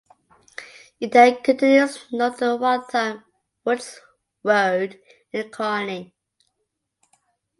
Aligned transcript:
It 0.99 1.11
then 1.11 1.43
continues 1.43 2.11
north 2.11 2.39
to 2.39 2.55
Waltham 2.55 3.23
Woods 3.63 3.99
Road 4.43 4.99
in 5.31 5.51
Carney. 5.51 6.15